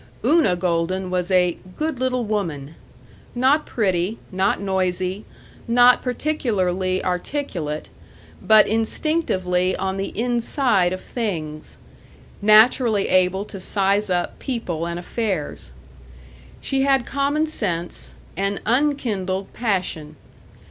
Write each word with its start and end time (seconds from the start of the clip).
Una 0.25 0.55
Golden 0.55 1.11
was 1.11 1.29
a 1.29 1.59
"good 1.75 1.99
little 1.99 2.25
woman" 2.25 2.73
not 3.35 3.67
pretty, 3.67 4.17
not 4.31 4.59
noisy, 4.59 5.25
not 5.67 6.01
particularly 6.01 7.03
articulate, 7.05 7.91
but 8.41 8.65
instinctively 8.65 9.75
on 9.75 9.97
the 9.97 10.07
inside 10.19 10.91
of 10.91 11.01
things; 11.01 11.77
naturally 12.41 13.09
able 13.09 13.45
to 13.45 13.59
size 13.59 14.09
up 14.09 14.39
people 14.39 14.87
and 14.87 14.97
affairs. 14.97 15.71
She 16.61 16.81
had 16.81 17.05
common 17.05 17.45
sense 17.45 18.15
and 18.35 18.59
unkindled 18.65 19.53
passion. 19.53 20.15